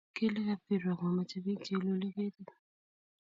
kile 0.15 0.39
kap 0.47 0.61
kirwak 0.67 0.99
mamache 1.03 1.37
pik 1.45 1.59
che 1.65 1.71
ilule 1.75 2.07
ketit 2.15 2.47